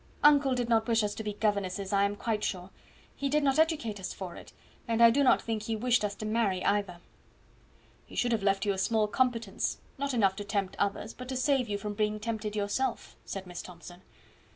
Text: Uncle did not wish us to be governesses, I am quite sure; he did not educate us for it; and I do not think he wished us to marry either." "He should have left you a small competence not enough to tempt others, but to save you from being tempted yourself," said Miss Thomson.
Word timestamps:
Uncle 0.23 0.55
did 0.55 0.67
not 0.67 0.87
wish 0.87 1.03
us 1.03 1.13
to 1.13 1.23
be 1.23 1.33
governesses, 1.33 1.93
I 1.93 2.05
am 2.05 2.15
quite 2.15 2.43
sure; 2.43 2.71
he 3.15 3.29
did 3.29 3.43
not 3.43 3.59
educate 3.59 3.99
us 3.99 4.13
for 4.13 4.35
it; 4.35 4.51
and 4.87 4.99
I 4.99 5.11
do 5.11 5.23
not 5.23 5.43
think 5.43 5.61
he 5.61 5.75
wished 5.75 6.03
us 6.03 6.15
to 6.15 6.25
marry 6.25 6.65
either." 6.65 6.97
"He 8.07 8.15
should 8.15 8.31
have 8.31 8.41
left 8.41 8.65
you 8.65 8.73
a 8.73 8.79
small 8.79 9.07
competence 9.07 9.77
not 9.99 10.15
enough 10.15 10.35
to 10.37 10.43
tempt 10.43 10.75
others, 10.79 11.13
but 11.13 11.29
to 11.29 11.37
save 11.37 11.69
you 11.69 11.77
from 11.77 11.93
being 11.93 12.19
tempted 12.19 12.55
yourself," 12.55 13.15
said 13.25 13.45
Miss 13.45 13.61
Thomson. 13.61 14.01